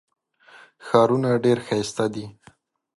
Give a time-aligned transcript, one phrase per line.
[0.85, 2.25] ښارونه ډېر ښایسته دي.